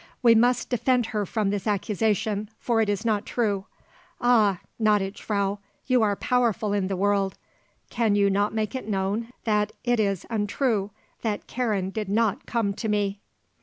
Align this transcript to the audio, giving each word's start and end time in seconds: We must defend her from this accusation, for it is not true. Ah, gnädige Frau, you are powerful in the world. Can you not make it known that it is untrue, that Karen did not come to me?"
We 0.23 0.33
must 0.33 0.69
defend 0.71 1.05
her 1.13 1.27
from 1.27 1.51
this 1.51 1.67
accusation, 1.67 2.49
for 2.59 2.81
it 2.81 2.89
is 2.89 3.05
not 3.05 3.23
true. 3.23 3.67
Ah, 4.19 4.59
gnädige 4.81 5.19
Frau, 5.19 5.59
you 5.85 6.01
are 6.01 6.15
powerful 6.15 6.73
in 6.73 6.87
the 6.87 6.97
world. 6.97 7.37
Can 7.91 8.15
you 8.15 8.27
not 8.27 8.51
make 8.51 8.73
it 8.73 8.87
known 8.89 9.29
that 9.43 9.73
it 9.83 9.99
is 9.99 10.25
untrue, 10.27 10.89
that 11.21 11.45
Karen 11.45 11.91
did 11.91 12.09
not 12.09 12.47
come 12.47 12.73
to 12.73 12.89
me?" 12.89 13.19